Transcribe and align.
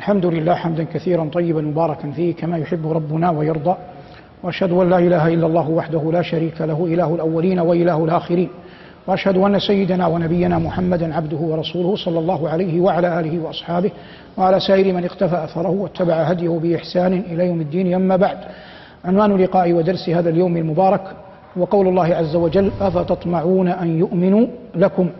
الحمد 0.00 0.26
لله 0.26 0.54
حمدا 0.54 0.84
كثيرا 0.94 1.30
طيبا 1.32 1.60
مباركا 1.62 2.10
فيه 2.10 2.34
كما 2.34 2.58
يحب 2.58 2.86
ربنا 2.92 3.30
ويرضى 3.30 3.74
وأشهد 4.42 4.72
أن 4.72 4.90
لا 4.90 4.98
إله 4.98 5.28
إلا 5.28 5.46
الله 5.46 5.70
وحده 5.70 6.12
لا 6.12 6.22
شريك 6.22 6.60
له 6.60 6.86
إله 6.86 7.14
الأولين 7.14 7.58
وإله 7.58 8.04
الآخرين 8.04 8.48
وأشهد 9.06 9.36
أن 9.36 9.58
سيدنا 9.58 10.06
ونبينا 10.06 10.58
محمدا 10.58 11.14
عبده 11.14 11.36
ورسوله 11.36 11.96
صلى 11.96 12.18
الله 12.18 12.48
عليه 12.48 12.80
وعلى 12.80 13.20
آله 13.20 13.44
وأصحابه 13.44 13.90
وعلى 14.38 14.60
سائر 14.60 14.94
من 14.94 15.04
اقتفى 15.04 15.44
أثره 15.44 15.68
واتبع 15.70 16.14
هديه 16.14 16.48
بإحسان 16.62 17.12
إلى 17.12 17.46
يوم 17.46 17.60
الدين. 17.60 17.94
أما 17.94 18.16
بعد 18.16 18.38
عنوان 19.04 19.36
لقاء 19.36 19.72
ودرس 19.72 20.08
هذا 20.08 20.30
اليوم 20.30 20.56
المبارك 20.56 21.02
وقول 21.56 21.88
الله 21.88 22.14
عز 22.14 22.36
وجل 22.36 22.70
أفتطمعون 22.80 23.68
أن 23.68 23.98
يؤمنوا 23.98 24.46
لكم؟ 24.74 25.10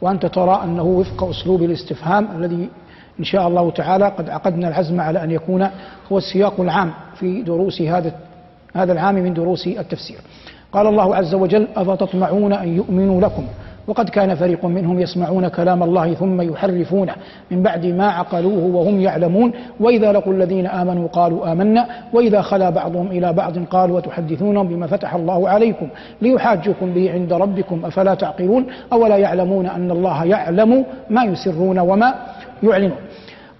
وأنت 0.00 0.26
ترى 0.26 0.60
أنه 0.64 0.82
وفق 0.82 1.24
أسلوب 1.24 1.62
الاستفهام 1.62 2.28
الذي 2.36 2.68
إن 3.20 3.24
شاء 3.24 3.48
الله 3.48 3.70
تعالى 3.70 4.08
قد 4.08 4.30
عقدنا 4.30 4.68
العزم 4.68 5.00
على 5.00 5.24
أن 5.24 5.30
يكون 5.30 5.68
هو 6.12 6.18
السياق 6.18 6.60
العام 6.60 6.90
في 7.14 7.42
دروس 7.42 7.82
هذا 7.82 8.12
هذا 8.76 8.92
العام 8.92 9.14
من 9.14 9.34
دروس 9.34 9.66
التفسير. 9.66 10.18
قال 10.72 10.86
الله 10.86 11.16
عز 11.16 11.34
وجل 11.34 11.66
أفتطمعون 11.76 12.52
أن 12.52 12.76
يؤمنوا 12.76 13.20
لكم؟ 13.20 13.44
وقد 13.86 14.08
كان 14.08 14.34
فريق 14.34 14.64
منهم 14.64 15.00
يسمعون 15.00 15.48
كلام 15.48 15.82
الله 15.82 16.14
ثم 16.14 16.40
يحرفونه 16.40 17.14
من 17.50 17.62
بعد 17.62 17.86
ما 17.86 18.10
عقلوه 18.10 18.76
وهم 18.76 19.00
يعلمون. 19.00 19.52
وإذا 19.80 20.12
لقوا 20.12 20.32
الذين 20.32 20.66
آمنوا 20.66 21.08
قالوا 21.08 21.52
آمنا. 21.52 21.86
وإذا 22.12 22.42
خلا 22.42 22.70
بعضهم 22.70 23.06
إلى 23.06 23.32
بعض 23.32 23.58
قالوا 23.58 23.96
وتحدثونهم 23.96 24.68
بما 24.68 24.86
فتح 24.86 25.14
الله 25.14 25.48
عليكم 25.48 25.88
ليحاجوكم 26.22 26.94
به 26.94 27.12
عند 27.12 27.32
ربكم؟ 27.32 27.84
أفلا 27.84 28.14
تعقلون؟ 28.14 28.66
أولا 28.92 29.16
يعلمون 29.16 29.66
أن 29.66 29.90
الله 29.90 30.24
يعلم 30.24 30.84
ما 31.10 31.24
يسرون 31.24 31.78
وما 31.78 32.14
يعلنون. 32.62 32.98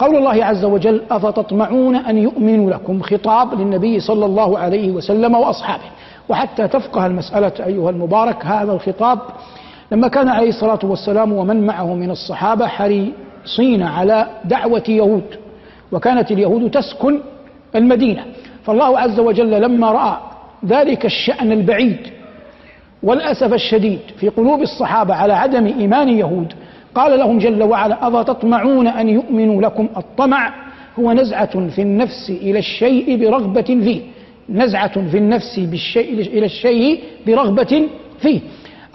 قول 0.01 0.17
الله 0.17 0.45
عز 0.45 0.65
وجل 0.65 1.03
أفتطمعون 1.11 1.97
أن 1.97 2.19
يؤمنوا 2.19 2.71
لكم؟ 2.71 3.03
خطاب 3.03 3.61
للنبي 3.61 4.01
صلى 4.01 4.27
الله 4.27 4.59
عليه 4.59 4.91
وسلم 4.91 5.35
وأصحابه. 5.35 5.85
وحتى 6.29 6.69
تفقه 6.69 7.07
المسألة 7.07 7.52
أيها 7.66 7.91
المبارك 7.91 8.47
هذا 8.47 8.73
الخطاب 8.73 9.19
لما 9.93 10.09
كان 10.09 10.29
عليه 10.29 10.49
الصلاة 10.49 10.79
والسلام 10.85 11.33
ومن 11.33 11.66
معه 11.66 11.95
من 11.95 12.11
الصحابة 12.11 12.66
حريصين 12.66 13.83
على 13.83 14.27
دعوة 14.45 14.83
يهود 14.89 15.24
وكانت 15.93 16.30
اليهود 16.30 16.71
تسكن 16.71 17.21
المدينة. 17.77 18.24
فالله 18.65 18.99
عز 18.99 19.21
وجل 19.21 19.51
لما 19.51 19.93
رأى 19.93 20.17
ذلك 20.67 21.05
الشأن 21.07 21.52
البعيد 21.52 21.99
والأسف 23.02 23.52
الشديد 23.55 24.01
في 24.21 24.29
قلوب 24.29 24.61
الصحابة 24.61 25.15
على 25.15 25.33
عدم 25.33 25.67
إيمان 25.67 26.09
يهود 26.09 26.52
قال 26.95 27.19
لهم 27.19 27.38
جل 27.38 27.63
وعلا 27.63 28.09
أفتطمعون 28.09 28.87
أن 28.87 29.09
يؤمنوا 29.09 29.63
لكم 29.63 29.88
الطمع 29.96 30.52
هو 30.99 31.13
نزعة 31.13 31.69
في 31.69 31.83
النفس 31.83 32.30
إلى 32.30 32.59
الشيء 32.59 33.16
برغبة 33.16 33.63
فيه. 33.63 34.01
نزعة 34.49 35.09
في 35.11 35.18
النفس 35.18 35.59
بالشيء 35.61 36.13
إلى 36.13 36.46
الشيء 36.46 37.01
برغبة 37.27 37.88
فيه. 38.21 38.41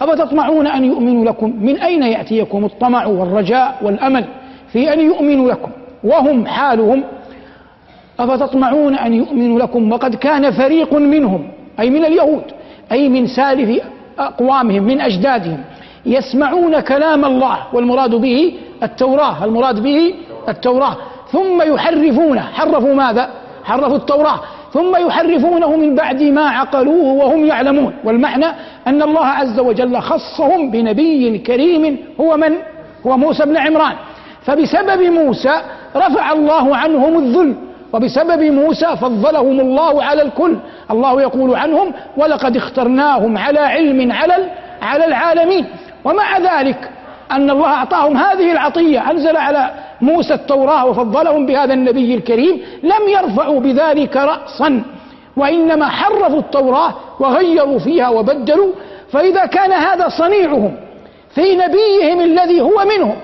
أفتطمعون 0.00 0.66
أن 0.66 0.84
يؤمنوا 0.84 1.24
لكم 1.24 1.64
من 1.64 1.76
أين 1.76 2.02
يأتيكم 2.02 2.64
الطمع 2.64 3.06
والرجاء 3.06 3.78
والأمل؟ 3.82 4.24
في 4.72 4.92
أن 4.92 5.00
يؤمنوا 5.00 5.50
لكم. 5.50 5.70
وهم 6.04 6.46
حالهم 6.46 7.04
أفتطمعون 8.18 8.94
أن 8.94 9.14
يؤمنوا 9.14 9.58
لكم 9.60 9.92
وقد 9.92 10.14
كان 10.14 10.50
فريق 10.50 10.94
منهم 10.94 11.48
أي 11.80 11.90
من 11.90 12.04
اليهود 12.04 12.42
أي 12.92 13.08
من 13.08 13.26
سالف 13.26 13.82
أقوامهم 14.18 14.82
من 14.82 15.00
أجدادهم 15.00 15.64
يسمعون 16.06 16.80
كلام 16.80 17.24
الله 17.24 17.58
والمراد 17.72 18.14
به 18.14 18.54
التوراة 18.82 19.44
المراد 19.44 19.82
به 19.82 20.14
التوراة. 20.48 20.96
ثم 21.32 21.62
يحرفونه 21.62 22.40
حرفوا 22.40 22.94
ماذا؟ 22.94 23.28
حرفوا 23.64 23.96
التوراة. 23.96 24.40
ثم 24.72 24.96
يحرفونه 24.96 25.76
من 25.76 25.94
بعد 25.94 26.22
ما 26.22 26.48
عقلوه 26.48 27.12
وهم 27.12 27.46
يعلمون. 27.46 27.94
والمعنى 28.04 28.46
أن 28.86 29.02
الله 29.02 29.26
عز 29.26 29.58
وجل 29.58 30.00
خصهم 30.00 30.70
بنبي 30.70 31.38
كريم 31.38 31.98
هو 32.20 32.36
من؟ 32.36 32.52
هو 33.06 33.16
موسى 33.16 33.44
بن 33.44 33.56
عمران. 33.56 33.96
فبسبب 34.42 35.02
موسى 35.02 35.60
رفع 35.96 36.32
الله 36.32 36.76
عنهم 36.76 37.18
الذل 37.18 37.54
وبسبب 37.92 38.42
موسى 38.42 38.96
فضلهم 38.96 39.60
الله 39.60 40.02
على 40.02 40.22
الكل. 40.22 40.56
الله 40.90 41.22
يقول 41.22 41.54
عنهم 41.54 41.92
ولقد 42.16 42.56
اخترناهم 42.56 43.38
على 43.38 43.60
علم 43.60 44.12
على 44.12 44.34
على 44.82 45.04
العالمين. 45.04 45.66
ومع 46.06 46.38
ذلك 46.38 46.90
أن 47.30 47.50
الله 47.50 47.66
أعطاهم 47.66 48.16
هذه 48.16 48.52
العطية 48.52 49.10
أنزل 49.10 49.36
على 49.36 49.70
موسى 50.00 50.34
التوراة 50.34 50.86
وفضلهم 50.86 51.46
بهذا 51.46 51.74
النبي 51.74 52.14
الكريم 52.14 52.62
لم 52.82 53.08
يرفعوا 53.08 53.60
بذلك 53.60 54.16
رأسا 54.16 54.82
وإنما 55.36 55.88
حرفوا 55.88 56.38
التوراة 56.38 56.94
وغيروا 57.20 57.78
فيها 57.78 58.08
وبدلوا 58.08 58.72
فإذا 59.12 59.46
كان 59.46 59.72
هذا 59.72 60.08
صنيعهم 60.08 60.76
في 61.34 61.56
نبيهم 61.56 62.20
الذي 62.20 62.60
هو 62.60 62.84
منهم 62.96 63.16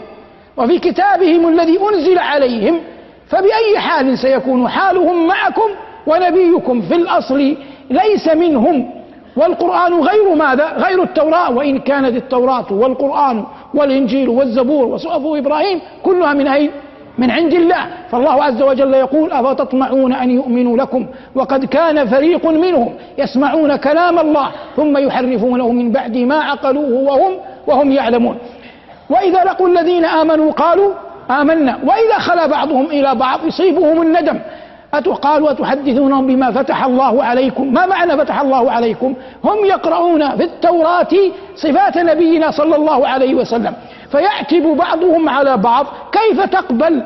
وفي 0.57 0.79
كتابهم 0.79 1.49
الذي 1.49 1.79
أنزل 1.95 2.19
عليهم 2.19 2.81
فبأي 3.29 3.79
حال 3.79 4.19
سيكون 4.19 4.69
حالهم 4.69 5.27
معكم 5.27 5.71
ونبيكم 6.07 6.81
في 6.83 6.95
الأصل 6.95 7.57
ليس 7.91 8.29
منهم. 8.29 9.02
والقرآن 9.37 10.01
غير 10.01 10.35
ماذا؟ 10.35 10.67
غير 10.77 11.03
التوراة 11.03 11.51
وإن 11.51 11.79
كانت 11.79 12.17
التوراة 12.17 12.73
والقرآن 12.73 13.45
والإنجيل 13.75 14.29
والزبور 14.29 14.87
وصحف 14.87 15.23
إبراهيم 15.25 15.81
كلها 16.03 16.33
من 16.33 16.47
أين؟ 16.47 16.71
من 17.19 17.31
عند 17.31 17.53
الله. 17.53 17.87
فالله 18.11 18.45
عز 18.45 18.63
وجل 18.63 18.95
يقول 18.95 19.33
أفتطمعون 19.33 20.13
أن 20.13 20.31
يؤمنوا 20.31 20.77
لكم؟ 20.77 21.07
وقد 21.35 21.65
كان 21.65 22.07
فريق 22.07 22.47
منهم 22.47 22.95
يسمعون 23.19 23.77
كلام 23.77 24.19
الله 24.19 24.49
ثم 24.77 24.97
يحرفونه 24.97 25.73
من 25.73 25.93
بعد 25.93 26.17
ما 26.17 26.41
عقلوه 26.41 27.03
وهم 27.03 27.33
وهم 27.67 27.93
يعلمون. 27.93 28.39
وإذا 29.11 29.45
لقوا 29.45 29.69
الذين 29.69 30.05
آمنوا 30.05 30.53
قالوا 30.53 30.93
آمنا. 31.31 31.79
وإذا 31.85 32.19
خلا 32.19 32.47
بعضهم 32.47 32.87
إلى 32.87 33.15
بعض 33.15 33.47
يصيبهم 33.47 34.03
الندم. 34.03 34.39
قالوا 34.95 35.51
أتحدثونهم 35.51 36.27
بما 36.27 36.51
فتح 36.51 36.85
الله 36.85 37.25
عليكم؟ 37.25 37.73
ما 37.73 37.87
معنى 37.87 38.17
فتح 38.17 38.41
الله 38.41 38.71
عليكم؟ 38.73 39.15
هم 39.45 39.65
يقرؤون 39.65 40.37
في 40.37 40.45
التوراة 40.45 41.09
صفات 41.57 41.99
نبينا 41.99 42.51
صلى 42.51 42.77
الله 42.77 43.09
عليه 43.09 43.35
وسلم. 43.35 43.75
فيعتب 44.11 44.63
بعضهم 44.63 45.29
على 45.29 45.57
بعض 45.57 45.87
كيف 46.13 46.41
تقبل؟ 46.41 47.03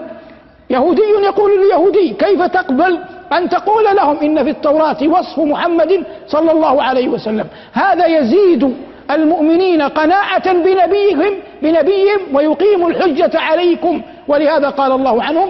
يهودي 0.71 1.03
يقول 1.25 1.51
لليهودي 1.61 2.11
كيف 2.11 2.43
تقبل 2.43 2.99
أن 3.33 3.49
تقول 3.49 3.85
لهم 3.97 4.17
إن 4.17 4.45
في 4.45 4.51
التوراة 4.51 4.97
وصف 5.03 5.39
محمد 5.39 6.05
صلى 6.27 6.53
الله 6.53 6.83
عليه 6.83 7.09
وسلم؟ 7.09 7.47
هذا 7.73 8.07
يزيد 8.07 8.77
المؤمنين 9.11 9.83
قناعة 9.83 10.53
بنبيهم 10.53 11.35
بنبيهم 11.63 12.19
ويقيم 12.33 12.87
الحجة 12.87 13.41
عليكم. 13.41 14.03
ولهذا 14.29 14.69
قال 14.69 14.93
الله 14.93 15.23
عنهم 15.23 15.49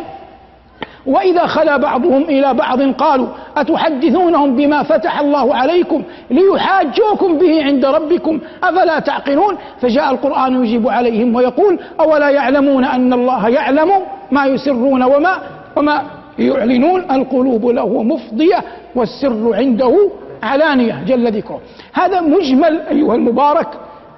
وإذا 1.06 1.46
خلا 1.46 1.76
بعضهم 1.76 2.22
إلى 2.22 2.54
بعض 2.54 2.82
قالوا 2.82 3.26
أتحدثونهم 3.56 4.56
بما 4.56 4.82
فتح 4.82 5.20
الله 5.20 5.54
عليكم 5.54 6.02
ليحاجوكم 6.30 7.38
به 7.38 7.64
عند 7.64 7.84
ربكم 7.84 8.40
أفلا 8.64 8.98
تعقلون 8.98 9.56
فجاء 9.80 10.10
القرآن 10.10 10.64
يجيب 10.64 10.88
عليهم 10.88 11.34
ويقول 11.34 11.78
أولا 12.00 12.30
يعلمون 12.30 12.84
أن 12.84 13.12
الله 13.12 13.48
يعلم 13.48 13.90
ما 14.32 14.46
يسرون 14.46 15.02
وما 15.02 15.36
وما 15.76 16.02
يعلنون 16.38 17.00
القلوب 17.10 17.66
له 17.66 18.02
مفضية 18.02 18.64
والسر 18.94 19.50
عنده 19.54 20.10
علانية 20.42 21.02
جل 21.06 21.32
ذكره 21.32 21.60
هذا 21.92 22.20
مجمل 22.20 22.80
أيها 22.90 23.14
المبارك 23.14 23.68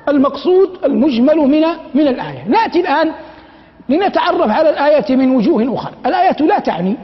المقصود 0.09 0.71
المجمل 0.85 1.37
من 1.37 1.63
من 1.95 2.09
الآية 2.09 2.45
نأتي 2.49 2.81
الآن 2.81 3.11
لنتعرف 3.89 4.51
على 4.51 4.71
الآية 4.71 5.17
من 5.17 5.31
وجوه 5.31 5.75
أخرى. 5.75 5.93
الآية 6.07 6.47
لا 6.47 6.59
تعني 6.59 6.97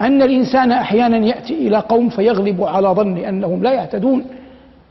أن 0.00 0.22
الإنسان 0.22 0.72
أحيانا 0.72 1.16
يأتي 1.16 1.54
إلى 1.54 1.76
قوم 1.76 2.08
فيغلب 2.08 2.64
على 2.64 2.88
ظن 2.88 3.16
أنهم 3.16 3.62
لا 3.62 3.72
يهتدون 3.72 4.26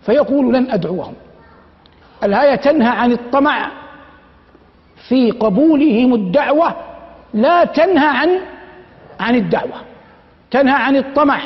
فيقول 0.02 0.54
لن 0.54 0.72
أدعوهم. 0.72 1.14
الآية 2.24 2.56
تنهى 2.56 2.90
عن 2.90 3.12
الطمع 3.12 3.72
في 5.08 5.32
قبولهم 5.32 6.14
الدعوة 6.14 6.76
لا 7.34 7.66
تنهى 7.66 8.08
عن 8.08 8.30
عن 9.20 9.36
الدعوة. 9.36 9.76
تنهى 10.52 10.76
عن 10.76 10.96
الطمع 10.96 11.40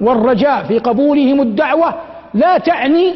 والرجاء 0.00 0.64
في 0.64 0.78
قبولهم 0.78 1.40
الدعوة 1.40 1.94
لا 2.34 2.58
تعني 2.58 3.14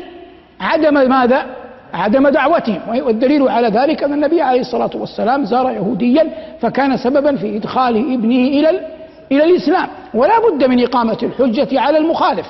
عدم 0.61 0.95
ماذا؟ 1.11 1.47
عدم 1.95 2.29
دعوتهم. 2.29 2.81
والدليل 2.89 3.49
على 3.49 3.69
ذلك 3.69 4.03
أن 4.03 4.13
النبي 4.13 4.43
عليه 4.43 4.61
الصلاة 4.61 4.91
والسلام 4.95 5.45
زار 5.45 5.71
يهوديا 5.71 6.31
فكان 6.61 6.97
سببا 6.97 7.37
في 7.37 7.57
إدخال 7.57 7.97
ابنه 7.97 8.49
إلى 8.49 8.71
إلى 9.33 9.45
الإسلام. 9.45 9.89
ولا 10.15 10.39
بد 10.39 10.65
من 10.65 10.83
إقامة 10.83 11.19
الحجة 11.23 11.81
على 11.81 11.99
المخالف 11.99 12.47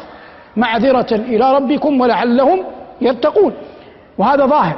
معذرة 0.57 1.15
إلى 1.15 1.57
ربكم 1.57 2.01
ولعلهم 2.01 2.61
يتقون. 3.01 3.53
وهذا 4.19 4.47
ظاهر. 4.47 4.77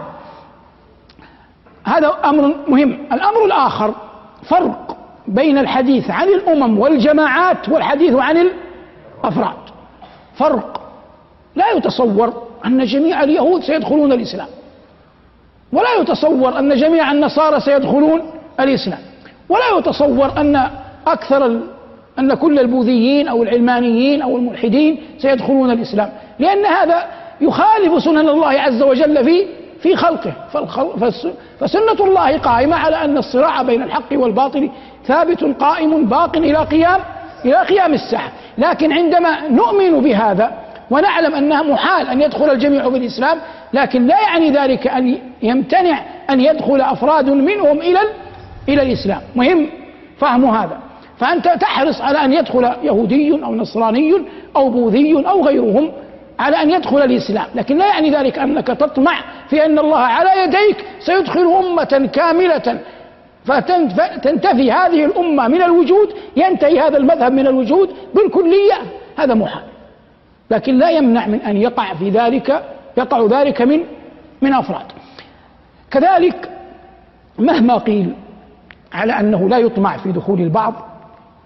هذا 1.85 2.13
أمر 2.25 2.55
مهم. 2.69 2.99
الأمر 3.13 3.45
الآخر 3.45 3.95
فرق 4.43 4.97
بين 5.29 5.59
الحديث 5.59 6.11
عن 6.11 6.29
الأمم 6.29 6.79
والجماعات 6.79 7.69
والحديث 7.69 8.15
عن 8.15 8.37
الأفراد. 8.37 9.57
فرق. 10.35 10.80
لا 11.57 11.71
يتصور 11.77 12.43
أن 12.65 12.85
جميع 12.85 13.23
اليهود 13.23 13.63
سيدخلون 13.63 14.13
الإسلام. 14.13 14.47
ولا 15.73 15.95
يتصور 16.01 16.59
أن 16.59 16.77
جميع 16.77 17.13
النصارى 17.13 17.61
سيدخلون 17.61 18.23
الإسلام. 18.61 18.99
ولا 19.49 19.79
يتصور 19.79 20.33
أن 20.37 20.71
أكثر 21.07 21.61
أن 22.19 22.35
كل 22.35 22.59
البوذيين 22.59 23.29
أو 23.29 23.43
العلمانيين 23.43 24.23
أو 24.23 24.37
الملحدين 24.37 25.03
سيدخلون 25.19 25.71
الإسلام. 25.71 26.13
لأن 26.39 26.67
هذا 26.67 27.05
يخالف 27.41 28.03
سنن 28.03 28.29
الله 28.29 28.49
عز 28.49 28.83
وجل 28.83 29.25
في 29.25 29.47
في 29.81 29.97
خلقه. 29.97 30.33
فسنة 31.61 32.07
الله 32.07 32.39
قائمة 32.39 32.77
على 32.77 33.05
أن 33.05 33.19
الصراع 33.19 33.63
بين 33.63 33.83
الحق 33.83 34.13
والباطل 34.13 34.71
ثابت 35.07 35.45
قائم 35.61 36.07
باق 36.07 36.37
إلى 36.37 36.59
قيام 36.59 37.01
إلى 37.45 37.57
قيام 37.57 37.95
الساعة. 37.95 38.33
لكن 38.59 38.93
عندما 38.93 39.49
نؤمن 39.49 40.01
بهذا 40.01 40.53
ونعلم 40.91 41.35
أنها 41.35 41.63
محال 41.63 42.09
أن 42.09 42.23
يدخل 42.23 42.51
الجميع 42.51 42.89
بالإسلام 42.89 43.39
لكن 43.73 44.07
لا 44.07 44.21
يعني 44.21 44.51
ذلك 44.51 44.87
أن 44.87 45.19
يمتنع 45.43 46.03
أن 46.31 46.41
يدخل 46.41 46.81
أفراد 46.81 47.31
منهم 47.31 47.79
إلى 47.79 47.99
إلى 48.69 48.83
الإسلام. 48.83 49.21
مهم 49.37 49.67
فهم 50.19 50.45
هذا. 50.45 50.79
فأنت 51.19 51.49
تحرص 51.61 52.01
على 52.01 52.25
أن 52.25 52.33
يدخل 52.33 52.73
يهودي 52.83 53.33
أو 53.33 53.55
نصراني 53.55 54.15
أو 54.57 54.71
بوذي 54.71 55.27
أو 55.29 55.45
غيرهم 55.45 55.93
على 56.39 56.63
أن 56.63 56.71
يدخل 56.71 56.99
الإسلام. 56.99 57.47
لكن 57.55 57.79
لا 57.79 57.87
يعني 57.87 58.11
ذلك 58.11 58.39
أنك 58.39 58.67
تطمع 58.67 59.21
في 59.51 59.65
أن 59.65 59.79
الله 59.79 59.99
على 59.99 60.43
يديك 60.45 60.85
سيدخل 61.01 61.53
أمة 61.53 62.11
كاملة. 62.13 62.79
فتنتفي 63.45 64.73
هذه 64.73 65.05
الأمة 65.05 65.49
من 65.49 65.63
الوجود 65.63 66.13
ينتهي 66.37 66.81
هذا 66.81 66.97
المذهب 66.97 67.33
من 67.33 67.47
الوجود 67.47 67.91
بالكلية. 68.15 68.75
هذا 69.19 69.35
محال. 69.35 69.63
لكن 70.51 70.79
لا 70.79 70.91
يمنع 70.91 71.27
من 71.27 71.41
أن 71.41 71.57
يقع 71.57 71.95
في 71.95 72.11
ذلك 72.11 72.65
يقع 72.97 73.27
ذلك 73.41 73.63
من 73.63 73.81
من 74.43 74.55
أفراد. 74.55 74.87
كذلك 75.91 76.51
مهما 77.39 77.79
قيل 77.79 78.15
على 78.93 79.13
أنه 79.13 79.49
لا 79.49 79.59
يطمع 79.59 79.97
في 79.97 80.13
دخول 80.13 80.41
البعض 80.41 80.75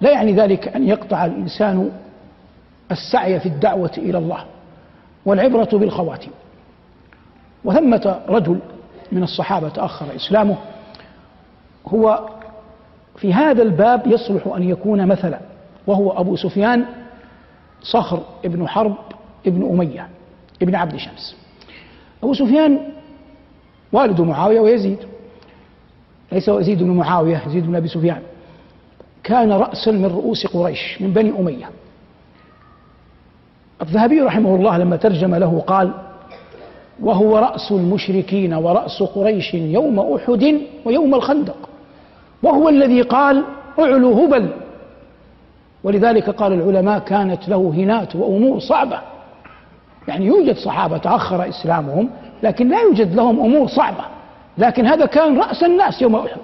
لا 0.01 0.11
يعني 0.11 0.33
ذلك 0.33 0.69
أن 0.69 0.89
يقطع 0.89 1.25
الإنسان 1.25 1.91
السعي 2.93 3.41
في 3.41 3.47
الدعوة 3.47 3.91
إلى 3.99 4.19
الله 4.19 4.45
والعبرة 5.27 5.69
بالخواتيم. 5.73 6.33
وثمة 7.65 8.21
رجل 8.29 8.59
من 9.13 9.23
الصحابة 9.23 9.69
تأخر 9.69 10.07
إسلامه 10.17 10.57
هو 11.87 12.29
في 13.17 13.35
هذا 13.35 13.63
الباب 13.63 14.07
يصلح 14.07 14.47
أن 14.57 14.63
يكون 14.63 15.07
مثلا 15.07 15.41
وهو 15.87 16.11
أبو 16.11 16.37
سفيان 16.37 16.85
صخر 17.85 18.23
ابن 18.45 18.69
حرب 18.69 18.95
ابن 19.47 19.69
أمية 19.71 20.09
ابن 20.63 20.75
عبد 20.75 20.97
شمس. 20.97 21.37
أبو 22.23 22.35
سفيان 22.35 22.79
والد 23.93 24.21
معاوية 24.21 24.61
ويزيد 24.61 24.99
ليس 26.33 26.49
يزيد 26.49 26.83
بن 26.83 26.91
معاوية 26.91 27.43
يزيد 27.47 27.67
بن 27.67 27.75
أبي 27.75 27.89
سفيان. 27.89 28.23
كان 29.25 29.53
رأسا 29.53 29.91
من 29.91 30.07
رؤوس 30.07 30.47
قريش 30.47 31.03
من 31.03 31.13
بني 31.13 31.31
أمية. 31.39 31.71
الذهبي 33.83 34.21
رحمه 34.21 34.57
الله 34.57 34.79
لما 34.79 34.97
ترجم 34.97 35.35
له 35.35 35.61
قال 35.67 35.93
وهو 37.03 37.39
رأس 37.39 37.73
المشركين 37.73 38.55
ورأس 38.55 39.03
قريش 39.03 39.55
يوم 39.55 39.99
أحد 39.99 40.61
ويوم 40.85 41.15
الخندق. 41.15 41.69
وهو 42.43 42.69
الذي 42.69 43.03
قال 43.03 43.45
اعلو 43.79 44.13
هبل 44.13 44.51
ولذلك 45.85 46.31
قال 46.31 46.53
العلماء 46.53 46.99
كانت 46.99 47.49
له 47.49 47.73
هنات 47.77 48.17
وأمور 48.17 48.59
صعبة. 48.59 48.99
يعني 50.09 50.27
يوجد 50.27 50.57
صحابة 50.57 50.99
تأخر 50.99 51.49
إسلامهم 51.49 52.11
لكن 52.43 52.69
لا 52.69 52.81
يوجد 52.81 53.15
لهم 53.15 53.41
أمور 53.41 53.67
صعبة. 53.67 54.05
لكن 54.59 54.87
هذا 54.87 55.07
كان 55.07 55.39
رأس 55.39 55.65
الناس 55.65 56.03
يوم 56.03 56.17
أحد. 56.17 56.41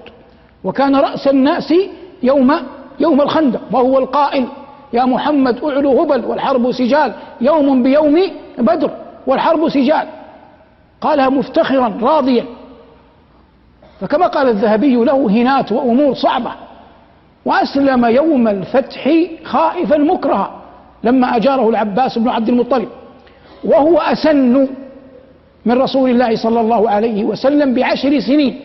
وكان 0.64 0.96
رأس 0.96 1.28
الناس 1.28 1.74
يوم 2.22 2.52
يوم 3.00 3.20
الخندق 3.20 3.60
وهو 3.72 3.98
القائل 3.98 4.46
يا 4.92 5.04
محمد 5.04 5.64
أعلو 5.64 6.02
هبل 6.02 6.24
والحرب 6.24 6.72
سجال 6.72 7.12
يوم 7.40 7.82
بيوم 7.82 8.20
بدر 8.58 8.90
والحرب 9.26 9.68
سجال. 9.68 10.06
قالها 11.00 11.28
مفتخرا 11.28 11.98
راضيا. 12.02 12.44
فكما 14.00 14.26
قال 14.26 14.48
الذهبي 14.48 14.94
له 14.94 15.26
هنات 15.30 15.72
وأمور 15.72 16.14
صعبة. 16.14 16.52
وأسلم 17.44 18.04
يوم 18.04 18.48
الفتح 18.48 19.10
خائفا 19.44 19.96
مكرها 19.96 20.60
لما 21.04 21.36
أجاره 21.36 21.68
العباس 21.68 22.18
بن 22.18 22.28
عبد 22.28 22.48
المطلب. 22.48 22.88
وهو 23.64 23.98
أسن 23.98 24.68
من 25.66 25.78
رسول 25.78 26.10
الله 26.10 26.36
صلى 26.36 26.60
الله 26.60 26.90
عليه 26.90 27.24
وسلم 27.24 27.74
بعشر 27.74 28.20
سنين. 28.20 28.60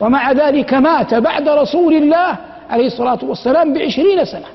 ومع 0.00 0.32
ذلك 0.32 0.74
مات 0.74 1.14
بعد 1.14 1.48
رسول 1.48 1.94
الله 1.94 2.36
عليه 2.70 2.86
الصلاة 2.86 3.18
والسلام 3.22 3.72
بعشرين 3.72 4.24
سنة. 4.24 4.46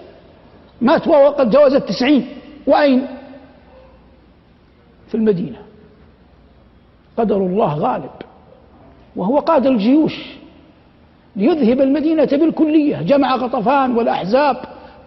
مات 0.81 1.07
وهو 1.07 1.27
قد 1.27 1.49
جاوز 1.49 1.73
التسعين. 1.73 2.27
وأين؟ 2.67 3.07
في 5.07 5.15
المدينة. 5.15 5.57
قدر 7.17 7.37
الله 7.37 7.73
غالب. 7.75 8.11
وهو 9.15 9.39
قاد 9.39 9.67
الجيوش. 9.67 10.38
ليذهب 11.39 11.81
المدينة 11.81 12.25
بالكلية 12.31 13.01
جمع 13.01 13.35
غطفان 13.35 13.95
والأحزاب. 13.95 14.57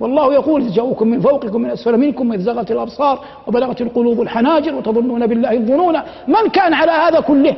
والله 0.00 0.34
يقول 0.34 0.62
إذ 0.62 0.73
جاءوكم 0.73 1.08
من 1.08 1.20
فوقكم 1.20 1.61
من 1.61 1.70
أسفل 1.70 1.99
منكم 1.99 2.32
إذ 2.32 2.40
زغت 2.40 2.70
الأبصار 2.70 3.25
وبلغت 3.46 3.81
القلوب 3.81 4.20
الحناجر 4.23 4.75
وتظنون 4.75 5.26
بالله 5.26 5.52
الظنون 5.52 6.00
من 6.29 6.49
كان 6.52 6.75
على 6.75 6.93
هذا 6.93 7.20
كله؟ 7.20 7.56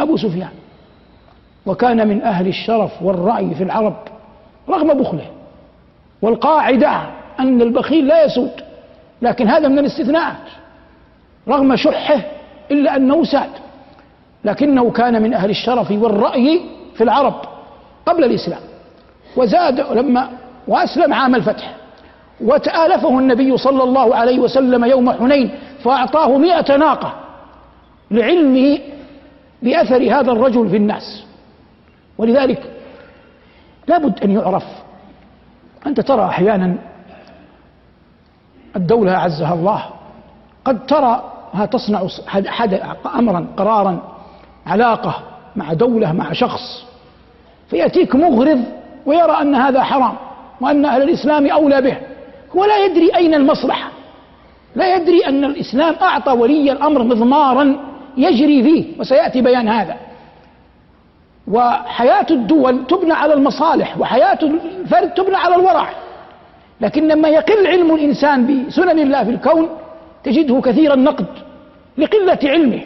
أبو 0.00 0.16
سفيان. 0.16 0.48
وكان 1.66 2.08
من 2.08 2.22
أهل 2.22 2.48
الشرف 2.48 3.02
والرأي 3.02 3.54
في 3.54 3.64
العرب 3.64 3.96
رغم 4.68 4.94
بخله. 4.94 5.26
والقاعدة 6.22 7.02
أن 7.40 7.62
البخيل 7.62 8.06
لا 8.06 8.24
يسود 8.24 8.52
لكن 9.22 9.48
هذا 9.48 9.68
من 9.68 9.78
الاستثناءات 9.78 10.46
رغم 11.48 11.76
شحه 11.76 12.20
إلا 12.70 12.96
أنه 12.96 13.24
ساد 13.24 13.50
لكنه 14.44 14.90
كان 14.90 15.22
من 15.22 15.34
أهل 15.34 15.50
الشرف 15.50 15.90
والرأي 15.90 16.60
في 16.94 17.04
العرب. 17.04 17.49
قبل 18.06 18.24
الإسلام. 18.24 18.60
وزاد 19.36 19.80
لما 19.80 20.30
وأسلم 20.68 21.14
عام 21.14 21.34
الفتح. 21.34 21.76
وتآلفه 22.40 23.18
النبي 23.18 23.56
صلى 23.56 23.82
الله 23.82 24.16
عليه 24.16 24.38
وسلم 24.38 24.84
يوم 24.84 25.12
حنين 25.12 25.50
فأعطاه 25.84 26.38
مئة 26.38 26.76
ناقة 26.76 27.14
لعلمه 28.10 28.78
بأثر 29.62 30.02
هذا 30.02 30.32
الرجل 30.32 30.68
في 30.68 30.76
الناس. 30.76 31.24
ولذلك 32.18 32.70
لابد 33.86 34.24
أن 34.24 34.30
يعرف. 34.30 34.64
أنت 35.86 36.00
ترى 36.00 36.24
أحيانا 36.24 36.76
الدولة 38.76 39.14
أعزها 39.14 39.54
الله. 39.54 39.84
قد 40.64 40.86
تراها 40.86 41.66
تصنع 41.66 42.06
حد 42.26 42.80
أمرا 43.14 43.46
قرارا 43.56 44.02
علاقة 44.66 45.22
مع 45.56 45.72
دولة 45.72 46.12
مع 46.12 46.32
شخص. 46.32 46.89
فيأتيك 47.70 48.14
مغرض 48.14 48.64
ويرى 49.06 49.32
أن 49.40 49.54
هذا 49.54 49.82
حرام 49.82 50.14
وأن 50.60 50.84
أهل 50.84 51.02
الإسلام 51.02 51.46
أولى 51.46 51.82
به 51.82 51.96
هو 52.56 52.64
لا 52.64 52.84
يدري 52.84 53.16
أين 53.16 53.34
المصلحة 53.34 53.90
لا 54.76 54.96
يدري 54.96 55.26
أن 55.26 55.44
الإسلام 55.44 55.94
أعطى 56.02 56.32
ولي 56.32 56.72
الأمر 56.72 57.02
مضمارا 57.02 57.76
يجري 58.16 58.62
فيه 58.62 58.84
وسيأتي 59.00 59.40
بيان 59.42 59.68
هذا. 59.68 59.96
وحياة 61.48 62.26
الدول 62.30 62.86
تبنى 62.86 63.12
على 63.12 63.34
المصالح 63.34 63.98
وحياة 63.98 64.38
الفرد 64.42 65.14
تبنى 65.14 65.36
على 65.36 65.54
الورع 65.54 65.88
لكن 66.80 67.08
لما 67.08 67.28
يقل 67.28 67.66
علم 67.66 67.94
الإنسان 67.94 68.66
بسنن 68.66 68.98
الله 68.98 69.24
في 69.24 69.30
الكون 69.30 69.68
تجده 70.24 70.60
كثير 70.60 70.94
النقد 70.94 71.26
لقلة 71.98 72.38
علمه. 72.44 72.80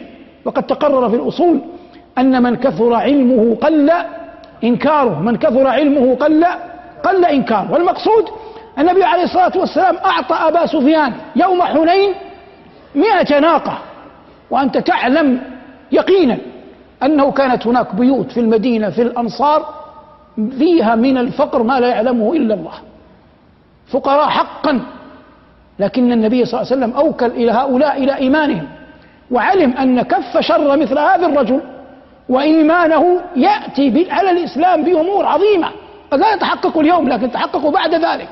وقد 0.45 0.63
تقرر 0.63 1.09
في 1.09 1.15
الأصول 1.15 1.59
أن 2.17 2.43
من 2.43 2.55
كثر 2.55 2.93
علمه 2.93 3.57
قل 3.61 3.91
إنكاره. 4.63 5.19
من 5.19 5.37
كثر 5.37 5.67
علمه 5.67 6.15
قل 6.15 6.45
قل 7.03 7.25
إنكاره. 7.25 7.71
والمقصود 7.71 8.25
النبي 8.79 9.03
عليه 9.03 9.23
الصلاة 9.23 9.51
والسلام 9.55 9.97
أعطى 10.05 10.35
أبا 10.35 10.65
سفيان 10.65 11.13
يوم 11.35 11.61
حنين 11.61 12.13
مئة 12.95 13.39
ناقة. 13.39 13.77
وأنت 14.51 14.77
تعلم 14.77 15.41
يقينا 15.91 16.37
أنه 17.03 17.31
كانت 17.31 17.67
هناك 17.67 17.95
بيوت 17.95 18.31
في 18.31 18.39
المدينة 18.39 18.89
في 18.89 19.01
الأنصار 19.01 19.65
فيها 20.35 20.95
من 20.95 21.17
الفقر 21.17 21.63
ما 21.63 21.79
لا 21.79 21.87
يعلمه 21.87 22.33
إلا 22.33 22.53
الله. 22.53 22.73
فقراء 23.87 24.27
حقا. 24.29 24.81
لكن 25.79 26.11
النبي 26.11 26.45
صلى 26.45 26.61
الله 26.61 26.71
عليه 26.71 26.85
وسلم 26.85 26.97
أوكل 26.97 27.25
إلى 27.25 27.51
هؤلاء 27.51 28.03
إلى 28.03 28.15
إيمانهم 28.15 28.67
وعلم 29.31 29.71
أن 29.71 30.01
كف 30.01 30.37
شر 30.39 30.77
مثل 30.77 30.99
هذا 30.99 31.25
الرجل. 31.25 31.61
وإيمانه 32.29 33.21
يأتي 33.35 34.07
على 34.11 34.31
الإسلام 34.31 34.83
بأمور 34.83 35.25
عظيمة 35.25 35.69
قد 36.11 36.19
لا 36.19 36.33
يتحقق 36.33 36.77
اليوم 36.77 37.09
لكن 37.09 37.31
تحقق 37.31 37.67
بعد 37.67 37.95
ذلك. 37.95 38.29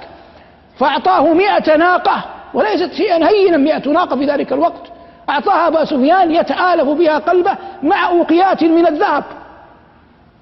فأعطاه 0.79 1.33
مئة 1.33 1.75
ناقة 1.75 2.23
وليست 2.53 2.93
شيئا 2.93 3.29
هينا 3.29 3.57
مئة 3.57 3.89
ناقة 3.89 4.15
في 4.15 4.25
ذلك 4.25 4.53
الوقت. 4.53 4.81
أعطاها 5.29 5.67
أبا 5.67 5.85
سفيان 5.85 6.31
يتآلف 6.31 6.89
بها 6.89 7.17
قلبه 7.17 7.55
مع 7.83 8.09
أوقيات 8.09 8.63
من 8.63 8.87
الذهب. 8.87 9.23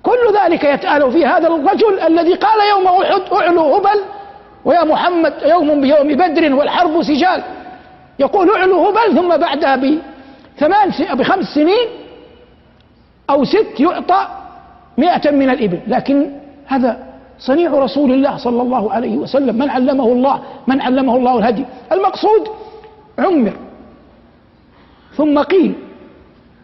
كل 0.04 0.34
ذلك 0.44 0.64
يتآلف 0.64 1.06
في 1.06 1.26
هذا 1.26 1.48
الرجل 1.48 2.00
الذي 2.00 2.34
قال 2.34 2.70
يوم 2.70 2.88
أحد 2.88 3.22
أعلو 3.34 3.76
هبل 3.76 4.00
ويا 4.66 4.84
محمد 4.84 5.34
يوم 5.46 5.82
بيوم 5.82 6.08
بدر 6.08 6.56
والحرب 6.56 7.04
سجال. 7.04 7.44
يقول 8.20 8.56
أعلو 8.56 8.88
هبل 8.88 9.16
ثم 9.16 9.38
بعدها 9.38 9.76
بثمان 9.76 10.92
بخمس 11.14 11.46
سنين 11.46 12.01
أو 13.32 13.44
ست 13.44 13.80
يعطى 13.80 14.28
مئة 14.98 15.32
من 15.32 15.50
الإبل. 15.50 15.80
لكن 15.88 16.32
هذا 16.66 16.98
صنيع 17.40 17.72
رسول 17.72 18.12
الله 18.12 18.38
صلى 18.38 18.62
الله 18.62 18.92
عليه 18.92 19.18
وسلم. 19.18 19.56
من 19.56 19.70
علمه 19.70 20.08
الله؟ 20.08 20.40
من 20.68 20.82
علمه 20.82 21.16
الله 21.16 21.38
الهدي. 21.38 21.66
المقصود 21.92 22.48
عمر. 23.20 23.54
ثم 25.16 25.40
قيل 25.40 25.74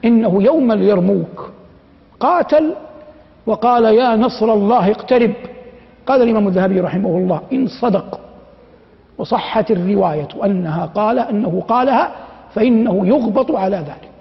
إنه 0.06 0.44
يوم 0.44 0.72
اليرموك. 0.72 1.52
قاتل 2.20 2.74
وقال 3.46 3.86
يا 3.86 4.16
نصر 4.16 4.54
الله 4.54 4.92
اقترب. 4.92 5.34
قال 6.08 6.22
الإمام 6.22 6.48
الذهبي 6.48 6.80
رحمه 6.80 7.10
الله 7.10 7.42
إن 7.54 7.68
صدق 7.68 8.20
وصحت 9.18 9.72
الرواية 9.72 10.28
أنها 10.46 10.86
قال 10.86 11.20
أنه 11.20 11.64
قالها 11.68 12.12
فإنه 12.56 13.08
يغبط 13.08 13.52
على 13.52 13.78
ذلك. 13.78 14.17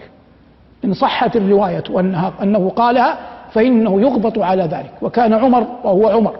إن 0.87 0.95
صحت 0.95 1.37
الرواية 1.37 1.85
أنها 2.01 2.33
أنه 2.43 2.69
قالها 2.77 3.19
فإنه 3.53 4.01
يغبط 4.01 4.39
على 4.39 4.63
ذلك. 4.63 4.93
وكان 5.03 5.33
عمر 5.33 5.67
وهو 5.85 6.09
عمر 6.09 6.35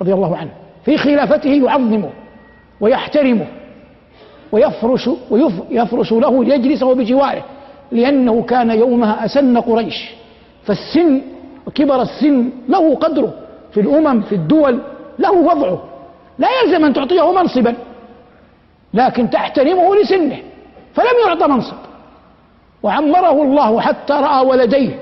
رضي 0.00 0.14
الله 0.14 0.36
عنه 0.36 0.50
في 0.84 0.96
خلافته 0.96 1.50
يعظمه 1.50 2.10
ويحترمه 2.80 3.46
ويفرش 4.52 5.10
ويفرش 5.30 6.12
له 6.12 6.44
ليجلسه 6.44 6.94
بجواره 6.94 7.44
لأنه 7.92 8.42
كان 8.42 8.70
يومها 8.70 9.24
أسن 9.24 9.58
قريش. 9.58 10.10
فالسن 10.64 11.20
وكبر 11.66 12.02
السن 12.02 12.50
له 12.68 12.94
قدره 12.94 13.32
في 13.72 13.80
الأمم 13.80 14.20
في 14.20 14.34
الدول 14.34 14.78
له 15.18 15.32
وضعه. 15.32 15.82
لا 16.38 16.48
يلزم 16.62 16.84
أن 16.84 16.92
تعطيه 16.92 17.32
منصبا 17.32 17.74
لكن 18.94 19.30
تحترمه 19.30 19.96
لسنه 19.96 20.36
فلم 20.94 21.14
يعط 21.26 21.42
منصب. 21.42 21.76
وعمره 22.82 23.42
الله 23.42 23.80
حتى 23.80 24.12
رأى 24.12 24.46
ولديه. 24.46 24.98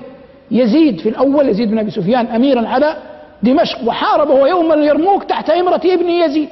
يزيد 0.51 1.01
في 1.01 1.09
الأول 1.09 1.49
يزيد 1.49 1.71
بن 1.71 1.79
أبي 1.79 1.91
سفيان 1.91 2.27
أميرا 2.27 2.69
على 2.69 2.97
دمشق 3.43 3.89
وحاربه 3.89 4.49
يوم 4.49 4.73
اليرموك 4.73 5.25
تحت 5.25 5.51
إمرة 5.51 5.81
ابن 5.85 6.09
يزيد. 6.09 6.49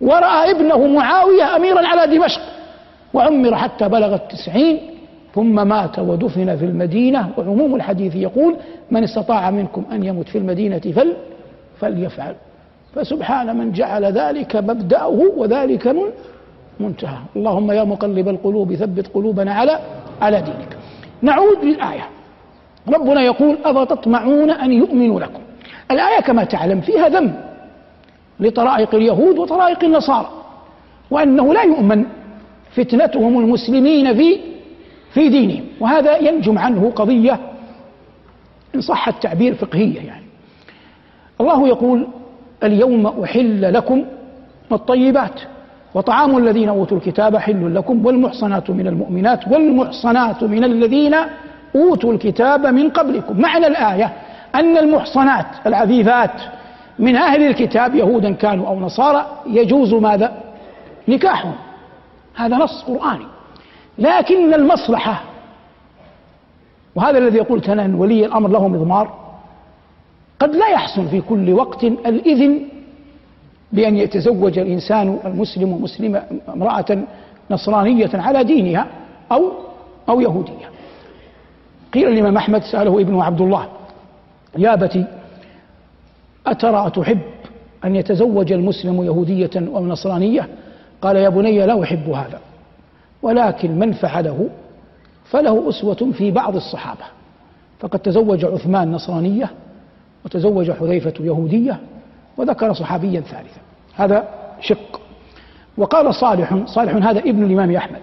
ورأى 0.00 0.50
ابنه 0.50 0.86
معاوية 0.86 1.56
أميرا 1.56 1.86
على 1.86 2.16
دمشق 2.16 2.40
وعمر 3.14 3.56
حتى 3.56 3.88
بلغ 3.88 4.14
التسعين 4.14 4.80
ثم 5.34 5.68
مات 5.68 5.98
ودفن 5.98 6.56
في 6.56 6.64
المدينة. 6.64 7.30
وعموم 7.38 7.74
الحديث 7.74 8.16
يقول 8.16 8.56
من 8.90 9.02
استطاع 9.04 9.50
منكم 9.50 9.84
أن 9.92 10.04
يمت 10.04 10.28
في 10.28 10.38
المدينة 10.38 10.78
فل 10.78 11.12
فليفعل. 11.80 12.34
فسبحان 12.94 13.56
من 13.58 13.72
جعل 13.72 14.04
ذلك 14.04 14.56
مبدأه 14.56 15.22
وذلك 15.36 15.86
من 15.86 16.04
منتهى. 16.80 17.18
اللهم 17.36 17.70
يا 17.70 17.84
مقلب 17.84 18.28
القلوب 18.28 18.74
ثبت 18.74 19.06
قلوبنا 19.14 19.54
على 19.54 19.78
على 20.22 20.40
دينك. 20.42 20.76
نعود 21.22 21.64
للآية. 21.64 22.08
ربنا 22.88 23.22
يقول 23.22 23.58
أفتطمعون 23.64 24.50
أن 24.50 24.72
يؤمنوا 24.72 25.20
لكم? 25.20 25.40
الآية 25.90 26.20
كما 26.20 26.44
تعلم 26.44 26.80
فيها 26.80 27.08
ذم 27.08 27.34
لطرائق 28.40 28.94
اليهود 28.94 29.38
وطرائق 29.38 29.84
النصارى 29.84 30.30
وأنه 31.10 31.54
لا 31.54 31.62
يؤمن 31.62 32.04
فتنتهم 32.70 33.38
المسلمين 33.38 34.14
في 34.16 34.38
في 35.14 35.28
دينهم. 35.28 35.64
وهذا 35.80 36.16
ينجم 36.16 36.58
عنه 36.58 36.92
قضية 36.96 37.40
إن 38.74 38.80
صح 38.80 39.08
التعبير 39.08 39.54
فقهية 39.54 40.00
يعني. 40.00 40.26
الله 41.40 41.68
يقول 41.68 42.06
اليوم 42.62 43.06
أحل 43.06 43.74
لكم 43.74 44.04
الطيبات. 44.72 45.40
وطعام 45.96 46.38
الذين 46.38 46.68
أوتوا 46.68 46.96
الكتاب 46.96 47.36
حل 47.36 47.74
لكم 47.74 48.06
والمحصنات 48.06 48.70
من 48.70 48.86
المؤمنات 48.86 49.48
والمحصنات 49.48 50.44
من 50.44 50.64
الذين 50.64 51.14
أوتوا 51.76 52.12
الكتاب 52.12 52.66
من 52.66 52.90
قبلكم. 52.90 53.40
معنى 53.40 53.66
الآية 53.66 54.12
أن 54.54 54.76
المحصنات 54.76 55.46
العفيفات 55.66 56.30
من 56.98 57.16
أهل 57.16 57.42
الكتاب 57.46 57.94
يهودا 57.94 58.32
كانوا 58.32 58.68
أو 58.68 58.80
نصارى 58.80 59.26
يجوز 59.46 59.94
ماذا؟ 59.94 60.32
نكاحهم. 61.08 61.54
هذا 62.34 62.56
نص 62.56 62.82
قرآني. 62.82 63.26
لكن 63.98 64.54
المصلحة 64.54 65.22
وهذا 66.94 67.18
الذي 67.18 67.40
قلت 67.40 67.68
أنا 67.68 67.84
أن 67.84 67.94
ولي 67.94 68.26
الأمر 68.26 68.48
له 68.48 68.68
مضمار 68.68 69.14
قد 70.40 70.56
لا 70.56 70.68
يحسن 70.68 71.08
في 71.08 71.20
كل 71.20 71.52
وقت 71.52 71.84
الإذن 71.84 72.60
بأن 73.72 73.96
يتزوج 73.96 74.58
الإنسان 74.58 75.18
المسلم 75.24 75.72
ومسلمة 75.72 76.22
امرأة 76.48 76.98
نصرانية 77.50 78.10
على 78.14 78.44
دينها 78.44 78.86
أو 79.32 79.52
أو 80.08 80.20
يهودية. 80.20 80.70
قيل 81.94 82.08
الإمام 82.08 82.36
أحمد 82.36 82.62
سأله 82.62 83.00
ابنه 83.00 83.24
عبد 83.24 83.40
الله 83.40 83.68
يا 84.58 84.74
أبتي 84.74 85.04
أترى 86.46 86.86
أتحب 86.86 87.18
أن 87.84 87.96
يتزوج 87.96 88.52
المسلم 88.52 89.02
يهودية 89.02 89.50
أو 89.56 89.86
نصرانية 89.86 90.48
قال 91.02 91.16
يا 91.16 91.28
بني 91.28 91.66
لا 91.66 91.82
أحب 91.82 92.08
هذا 92.10 92.40
ولكن 93.22 93.78
من 93.78 93.92
فعله 93.92 94.48
فله 95.24 95.68
أسوة 95.68 96.12
في 96.12 96.30
بعض 96.30 96.56
الصحابة 96.56 97.04
فقد 97.80 97.98
تزوج 97.98 98.44
عثمان 98.44 98.92
نصرانية 98.92 99.50
وتزوج 100.24 100.70
حذيفة 100.70 101.14
يهودية 101.20 101.80
وذكر 102.36 102.72
صحابيا 102.72 103.20
ثالثا. 103.20 103.60
هذا 103.94 104.28
شق. 104.60 105.00
وقال 105.76 106.14
صالح 106.14 106.64
صالح 106.66 107.08
هذا 107.08 107.18
ابن 107.18 107.44
الإمام 107.44 107.76
أحمد. 107.76 108.00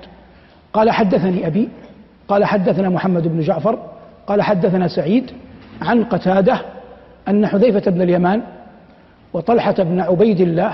قال 0.74 0.92
حدثني 0.92 1.48
أبي 1.48 1.70
قال 2.28 2.46
حدثنا 2.46 2.90
محمد 2.90 3.28
بن 3.28 3.42
جعفر 3.42 3.80
قال 4.28 4.42
حدثنا 4.42 4.88
سعيد 4.88 5.32
عن 5.82 6.04
قتادة 6.04 6.62
أن 7.28 7.48
حذيفة 7.48 7.92
بن 7.92 8.02
اليمان 8.02 8.42
وطلحة 9.34 9.74
بن 9.74 10.00
عبيد 10.00 10.42
الله 10.42 10.74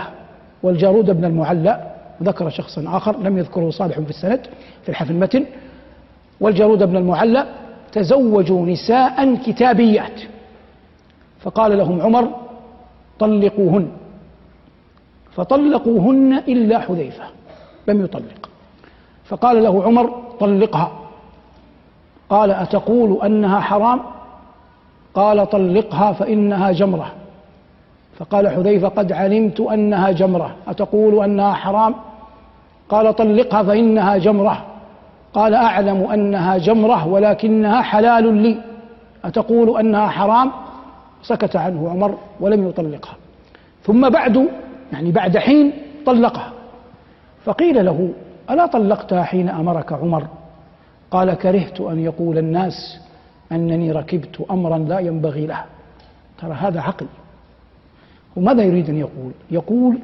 والجارود 0.64 1.12
بن 1.12 1.26
المعلى 1.26 1.92
ذكر 2.24 2.50
شخصا 2.50 2.98
آخر 2.98 3.20
لم 3.20 3.38
يذكره 3.38 3.70
صالح 3.70 4.00
في 4.00 4.10
السند 4.10 4.42
في 4.84 4.90
الحفل 4.90 5.12
المتن 5.12 5.46
والجارود 6.40 6.84
بن 6.84 6.96
المعلى 6.96 7.46
تزوجوا 7.92 8.66
نساء 8.66 9.36
كتابيات. 9.36 10.22
فقال 11.40 11.78
لهم 11.78 12.02
عمر 12.02 12.30
طلقوهن 13.20 13.88
فطلقوهن 15.32 16.34
إلا 16.48 16.80
حذيفة 16.80 17.24
لم 17.88 18.04
يطلق. 18.04 18.50
فقال 19.26 19.64
له 19.64 19.84
عمر 19.84 20.24
طلقها. 20.40 20.92
قال 22.30 22.52
أتقول 22.52 23.20
أنها 23.26 23.60
حرام؟ 23.60 24.00
قال 25.14 25.50
طلقها 25.50 26.12
فإنها 26.12 26.72
جمرة. 26.72 27.12
فقال 28.20 28.50
حذيفة 28.50 28.88
قد 28.88 29.12
علمت 29.12 29.60
أنها 29.60 30.12
جمرة. 30.12 30.56
أتقول 30.68 31.24
أنها 31.24 31.54
حرام؟ 31.54 31.96
قال 32.90 33.16
طلقها 33.16 33.64
فإنها 33.64 34.18
جمرة. 34.18 34.66
قال 35.34 35.54
أعلم 35.54 36.04
أنها 36.04 36.58
جمرة 36.58 37.08
ولكنها 37.08 37.82
حلال 37.82 38.34
لي. 38.34 38.58
أتقول 39.26 39.80
أنها 39.80 40.08
حرام؟ 40.08 40.52
سكت 41.24 41.56
عنه 41.56 41.90
عمر 41.90 42.18
ولم 42.40 42.68
يطلقها. 42.68 43.16
ثم 43.84 44.10
بعد 44.10 44.50
يعني 44.94 45.12
بعد 45.12 45.38
حين 45.38 45.72
طلقها. 46.06 46.52
فقيل 47.46 47.86
له 47.86 48.14
ألا 48.50 48.66
طلقتها 48.66 49.24
حين 49.24 49.50
أمرك 49.50 49.94
عمر؟ 49.94 50.28
قال 51.12 51.34
كرهت 51.34 51.82
أن 51.82 52.00
يقول 52.00 52.38
الناس 52.38 53.00
أنني 53.52 53.92
ركبت 53.92 54.46
أمرا 54.52 54.78
لا 54.78 55.00
ينبغي 55.00 55.48
له. 55.48 55.64
ترى 56.42 56.54
هذا 56.54 56.82
عقل. 56.82 57.08
وماذا 58.36 58.64
يريد 58.64 58.90
أن 58.90 58.98
يقول؟ 58.98 59.32
يقول 59.52 60.00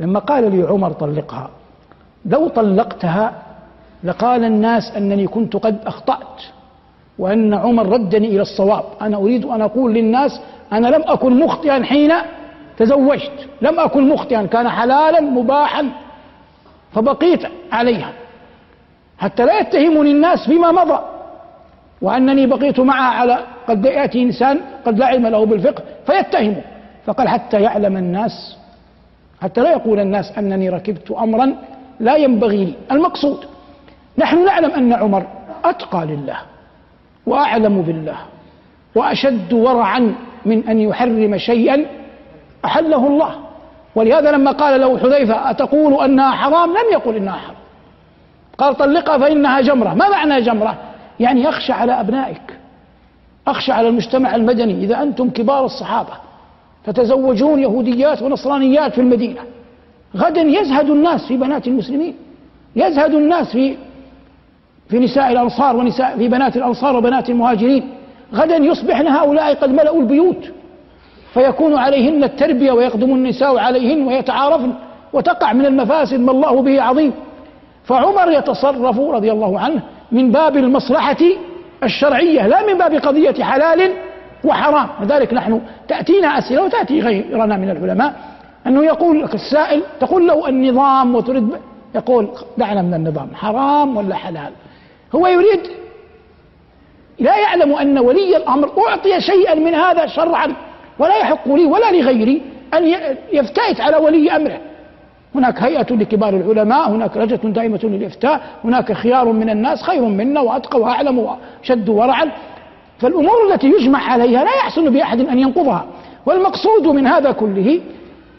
لما 0.00 0.18
قال 0.18 0.56
لي 0.56 0.62
عمر 0.62 0.92
طلقها 0.92 1.50
لو 2.26 2.48
طلقتها 2.48 3.42
لقال 4.04 4.44
الناس 4.44 4.82
أنني 4.96 5.26
كنت 5.26 5.56
قد 5.56 5.78
أخطأت. 5.86 6.42
وأن 7.18 7.54
عمر 7.54 7.86
ردني 7.88 8.28
إلى 8.28 8.42
الصواب. 8.42 8.84
أنا 9.02 9.16
أريد 9.16 9.44
أن 9.44 9.62
أقول 9.62 9.94
للناس 9.94 10.40
أنا 10.72 10.88
لم 10.88 11.02
أكن 11.06 11.38
مخطئا 11.38 11.84
حين 11.84 12.12
تزوجت. 12.76 13.48
لم 13.62 13.80
أكن 13.80 14.08
مخطئا 14.08 14.42
كان 14.42 14.68
حلالا 14.68 15.20
مباحا 15.20 15.88
فبقيت 16.92 17.42
عليها. 17.72 18.12
حتى 19.18 19.44
لا 19.44 19.60
يتهمني 19.60 20.10
الناس 20.10 20.48
بما 20.48 20.72
مضى. 20.72 20.98
وأنني 22.02 22.46
بقيت 22.46 22.80
معها 22.80 23.14
على 23.20 23.38
قد 23.68 23.84
يأتي 23.84 24.22
إنسان 24.22 24.60
قد 24.86 24.98
لا 24.98 25.06
علم 25.06 25.26
له 25.26 25.46
بالفقه 25.46 25.82
فيتهمه. 26.06 26.62
فقال 27.06 27.28
حتى 27.28 27.62
يعلم 27.62 27.96
الناس 27.96 28.56
حتى 29.42 29.60
لا 29.60 29.70
يقول 29.70 30.00
الناس 30.00 30.38
أنني 30.38 30.68
ركبت 30.68 31.10
أمرا 31.10 31.52
لا 32.00 32.16
ينبغي 32.16 32.64
لي. 32.64 32.74
المقصود 32.92 33.44
نحن 34.18 34.44
نعلم 34.44 34.70
أن 34.70 34.92
عمر 34.92 35.26
أتقى 35.64 36.06
لله. 36.06 36.38
وأعلم 37.28 37.82
بالله 37.82 38.16
وأشد 38.94 39.52
ورعا 39.52 40.14
من 40.46 40.68
أن 40.68 40.80
يحرم 40.80 41.38
شيئا 41.38 41.86
أحله 42.64 43.06
الله. 43.06 43.34
ولهذا 43.94 44.30
لما 44.30 44.50
قال 44.50 44.80
له 44.80 44.98
حذيفة 44.98 45.50
أتقول 45.50 46.04
أنها 46.04 46.30
حرام؟ 46.30 46.70
لم 46.70 46.92
يقل 46.92 47.16
إنها 47.16 47.36
حرام. 47.36 47.56
قال 48.58 48.74
طلقها 48.76 49.18
فإنها 49.18 49.60
جمرة. 49.60 49.94
ما 49.94 50.08
معنى 50.08 50.40
جمرة؟ 50.40 50.74
يعني 51.20 51.42
يخشى 51.42 51.72
على 51.72 52.00
أبنائك. 52.00 52.58
أخشى 53.46 53.72
على 53.72 53.88
المجتمع 53.88 54.34
المدني. 54.34 54.84
إذا 54.84 55.02
أنتم 55.02 55.30
كبار 55.30 55.64
الصحابة 55.64 56.12
تتزوجون 56.84 57.62
يهوديات 57.62 58.22
ونصرانيات 58.22 58.92
في 58.92 59.00
المدينة. 59.00 59.40
غدا 60.16 60.40
يزهد 60.40 60.90
الناس 60.90 61.26
في 61.26 61.36
بنات 61.36 61.66
المسلمين. 61.66 62.14
يزهد 62.76 63.14
الناس 63.14 63.52
في 63.52 63.76
في 64.88 64.98
نساء 64.98 65.32
الأنصار 65.32 65.76
ونساء 65.76 66.16
في 66.16 66.28
بنات 66.28 66.56
الأنصار 66.56 66.96
وبنات 66.96 67.30
المهاجرين. 67.30 67.88
غدا 68.34 68.56
يصبحن 68.56 69.06
هؤلاء 69.06 69.54
قد 69.54 69.72
ملأوا 69.72 70.00
البيوت. 70.00 70.50
فيكون 71.34 71.74
عليهن 71.74 72.24
التربية 72.24 72.72
ويقدم 72.72 73.14
النساء 73.14 73.58
عليهن 73.58 74.06
ويتعارفن 74.06 74.72
وتقع 75.12 75.52
من 75.52 75.66
المفاسد 75.66 76.20
ما 76.20 76.32
الله 76.32 76.62
به 76.62 76.82
عظيم. 76.82 77.12
فعمر 77.84 78.30
يتصرف 78.30 79.00
رضي 79.00 79.32
الله 79.32 79.60
عنه 79.60 79.82
من 80.12 80.32
باب 80.32 80.56
المصلحة 80.56 81.16
الشرعية 81.84 82.46
لا 82.46 82.66
من 82.66 82.78
باب 82.78 82.94
قضية 82.94 83.44
حلال 83.44 83.92
وحرام. 84.44 84.88
لذلك 85.02 85.34
نحن 85.34 85.60
تأتينا 85.88 86.38
أسئلة 86.38 86.62
وتأتي 86.62 87.00
غيرنا 87.00 87.56
من 87.56 87.70
العلماء. 87.70 88.14
أنه 88.66 88.84
يقول 88.84 89.22
لك 89.22 89.34
السائل 89.34 89.82
تقول 90.00 90.26
له 90.26 90.48
النظام 90.48 91.14
وتريد 91.14 91.48
يقول 91.94 92.28
دعنا 92.58 92.82
من 92.82 92.94
النظام 92.94 93.28
حرام 93.34 93.96
ولا 93.96 94.14
حلال؟ 94.14 94.52
هو 95.14 95.26
يريد. 95.26 95.60
لا 97.18 97.36
يعلم 97.36 97.72
أن 97.72 97.98
ولي 97.98 98.36
الأمر 98.36 98.72
أعطي 98.88 99.20
شيئا 99.20 99.54
من 99.54 99.74
هذا 99.74 100.06
شرعا 100.06 100.54
ولا 100.98 101.16
يحق 101.16 101.48
لي 101.48 101.64
ولا 101.64 101.92
لغيري 101.92 102.42
أن 102.74 102.94
يفتئت 103.32 103.80
على 103.80 103.96
ولي 103.96 104.36
أمره. 104.36 104.60
هناك 105.34 105.62
هيئة 105.62 105.94
لكبار 105.94 106.36
العلماء 106.36 106.90
هناك 106.90 107.16
لجنة 107.16 107.52
دائمة 107.52 107.80
للإفتاء 107.82 108.40
هناك 108.64 108.92
خيار 108.92 109.32
من 109.32 109.50
الناس 109.50 109.82
خير 109.82 110.02
منا 110.02 110.40
وأتقى 110.40 110.80
وأعلم 110.80 111.18
وأشد 111.18 111.88
ورعا. 111.88 112.30
فالأمور 112.98 113.52
التي 113.52 113.66
يجمع 113.66 114.12
عليها 114.12 114.44
لا 114.44 114.54
يحسن 114.56 114.90
بأحد 114.90 115.20
أن 115.20 115.38
ينقضها. 115.38 115.86
والمقصود 116.26 116.86
من 116.86 117.06
هذا 117.06 117.32
كله 117.32 117.80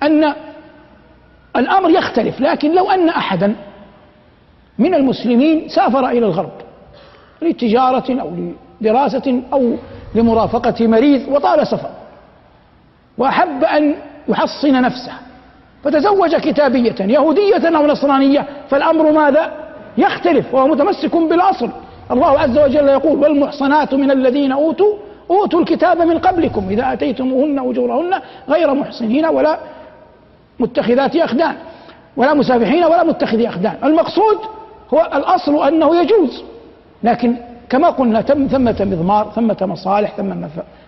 أن 0.03 0.33
الأمر 1.55 1.89
يختلف 1.89 2.41
لكن 2.41 2.75
لو 2.75 2.91
أن 2.91 3.09
أحدا 3.09 3.55
من 4.79 4.93
المسلمين 4.93 5.69
سافر 5.69 6.09
إلى 6.09 6.25
الغرب 6.25 6.51
لتجارة 7.41 8.21
أو 8.21 8.31
لدراسة 8.81 9.41
أو 9.53 9.75
لمرافقة 10.15 10.87
مريض 10.87 11.27
وطال 11.31 11.67
سفر. 11.67 11.89
وأحب 13.17 13.63
أن 13.63 13.95
يحصن 14.29 14.81
نفسه. 14.81 15.11
فتزوج 15.83 16.35
كتابية 16.35 16.95
يهودية 16.99 17.77
أو 17.77 17.87
نصرانية 17.87 18.45
فالأمر 18.69 19.11
ماذا؟ 19.11 19.53
يختلف 19.97 20.53
وهو 20.53 20.67
متمسك 20.67 21.15
بالأصل. 21.15 21.69
الله 22.11 22.39
عز 22.39 22.57
وجل 22.57 22.87
يقول 22.87 23.19
والمحصنات 23.19 23.93
من 23.93 24.11
الذين 24.11 24.51
أوتوا 24.51 24.93
أوتوا 25.29 25.59
الكتاب 25.59 26.01
من 26.01 26.19
قبلكم. 26.19 26.67
إذا 26.69 26.93
أتيتموهن 26.93 27.59
أجورهن 27.59 28.21
غير 28.49 28.73
محصنين 28.73 29.25
ولا 29.25 29.59
متخذات 30.59 31.15
أخدان 31.15 31.55
ولا 32.17 32.33
مسافحين 32.33 32.83
ولا 32.83 33.03
متخذي 33.03 33.49
أخدان. 33.49 33.75
المقصود 33.83 34.37
هو 34.93 35.09
الأصل 35.13 35.67
أنه 35.67 36.01
يجوز. 36.01 36.43
لكن 37.03 37.35
كما 37.69 37.89
قلنا 37.89 38.21
تم 38.21 38.47
ثمة 38.47 38.75
مضمار 38.79 39.31
ثمة 39.35 39.57
مصالح 39.61 40.15
ثم 40.17 40.33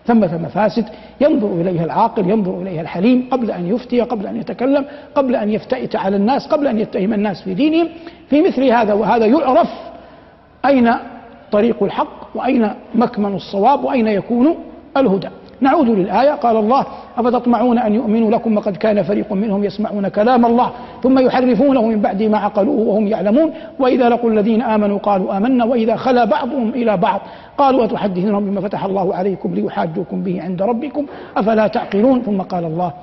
ثمة 0.07 0.37
مفاسد 0.37 0.85
ينظر 1.21 1.47
إليها 1.47 1.85
العاقل 1.85 2.29
ينظر 2.29 2.61
إليها 2.61 2.81
الحليم 2.81 3.27
قبل 3.31 3.51
أن 3.51 3.67
يفتي 3.67 4.01
قبل 4.01 4.27
أن 4.27 4.37
يتكلم 4.37 4.85
قبل 5.15 5.35
أن 5.35 5.49
يفتئت 5.49 5.95
على 5.95 6.15
الناس 6.15 6.47
قبل 6.47 6.67
أن 6.67 6.79
يتهم 6.79 7.13
الناس 7.13 7.41
في 7.41 7.53
دينهم. 7.53 7.89
في 8.29 8.41
مثل 8.41 8.63
هذا 8.63 8.93
وهذا 8.93 9.25
يعرف 9.25 9.69
أين 10.65 10.93
طريق 11.51 11.83
الحق 11.83 12.35
وأين 12.35 12.69
مكمن 12.95 13.35
الصواب 13.35 13.83
وأين 13.83 14.07
يكون 14.07 14.55
الهدى. 14.97 15.29
نعود 15.61 15.89
للآية. 15.89 16.31
قال 16.31 16.57
الله 16.57 16.85
أفتطمعون 17.17 17.77
أن 17.77 17.95
يؤمنوا 17.95 18.31
لكم 18.31 18.57
وقد 18.57 18.77
كان 18.77 19.03
فريق 19.03 19.33
منهم 19.33 19.63
يسمعون 19.63 20.07
كلام 20.07 20.45
الله 20.45 20.71
ثم 21.03 21.19
يحرفونه 21.19 21.81
من 21.81 22.01
بعد 22.01 22.23
ما 22.23 22.37
عقلوه 22.37 22.79
وهم 22.79 23.07
يعلمون. 23.07 23.53
وإذا 23.79 24.09
لقوا 24.09 24.31
الذين 24.31 24.61
آمنوا 24.61 24.97
قالوا 24.97 25.37
آمنا. 25.37 25.65
وإذا 25.65 25.95
خلا 25.95 26.25
بعضهم 26.25 26.69
إلى 26.69 26.97
بعض 26.97 27.21
قالوا 27.57 27.85
أتحدثونهم 27.85 28.45
بما 28.45 28.61
فتح 28.61 28.85
الله 28.85 29.15
عليكم 29.15 29.53
ليحاجوكم 29.53 30.23
به 30.23 30.41
عند 30.41 30.61
ربكم 30.61 31.05
أفلا 31.37 31.67
تعقلون؟ 31.67 32.21
ثم 32.21 32.41
قال 32.41 32.65
الله 32.65 32.93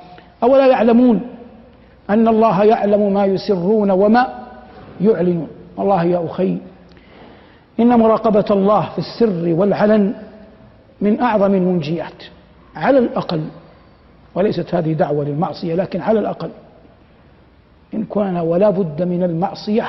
أولا 0.43 0.67
يعلمون 0.67 1.21
أن 2.11 2.29
الله 2.29 2.65
يعلم 2.65 3.15
ما 3.15 3.25
يسرون 3.25 3.91
وما 3.91 4.27
يعلنون. 5.01 5.49
والله 5.77 6.05
يا 6.05 6.27
أخي 6.27 6.57
إن 7.81 7.99
مراقبة 7.99 8.45
الله 8.51 8.81
في 8.81 8.99
السر 8.99 9.55
والعلن 9.55 10.15
من 11.01 11.21
أعظم 11.21 11.55
المنجيات. 11.55 12.38
على 12.79 12.99
الأقل 12.99 13.45
وليست 14.35 14.75
هذه 14.75 14.93
دعوة 14.93 15.25
للمعصية 15.25 15.75
لكن 15.75 16.01
على 16.01 16.21
الأقل 16.21 16.51
إن 17.95 18.05
كان 18.05 18.37
ولا 18.37 18.71
بد 18.71 19.03
من 19.03 19.23
المعصية 19.23 19.89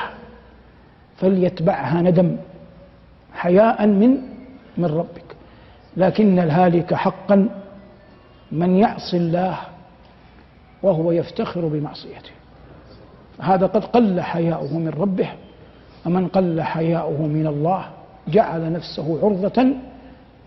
فليتبعها 1.16 2.02
ندم 2.02 2.36
حياء 3.34 3.86
من 3.86 4.16
من 4.78 4.84
ربك. 4.84 5.36
لكن 5.96 6.38
الهالك 6.38 6.94
حقا 6.94 7.48
من 8.52 8.76
يعصي 8.76 9.16
الله 9.16 9.58
وهو 10.82 11.12
يفتخر 11.12 11.60
بمعصيته. 11.60 12.30
هذا 13.40 13.66
قد 13.66 13.84
قل 13.84 14.20
حياؤه 14.20 14.78
من 14.78 14.88
ربه 14.88 15.28
ومن 16.06 16.28
قل 16.28 16.62
حياؤه 16.62 17.22
من 17.22 17.46
الله 17.46 17.84
جعل 18.28 18.72
نفسه 18.72 19.18
عرضة 19.22 19.66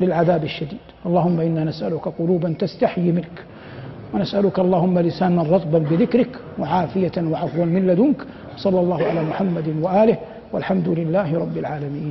للعذاب 0.01 0.43
الشديد. 0.43 0.79
اللهم 1.06 1.39
إنا 1.39 1.63
نسألك 1.63 2.08
قلوبا 2.08 2.56
تستحيي 2.60 3.12
منك 3.12 3.43
ونسألك 4.13 4.60
اللهم 4.60 4.99
لسانا 4.99 5.43
رطبا 5.43 5.79
بذكرك 5.79 6.29
وعافية 6.60 7.12
وعفوا 7.17 7.65
من 7.65 7.88
لدنك. 7.88 8.25
صلى 8.58 8.79
الله 8.79 9.03
على 9.03 9.23
محمد 9.23 9.67
وآله 9.82 10.17
والحمد 10.53 10.89
لله 10.89 11.39
رب 11.39 11.58
العالمين. 11.58 12.01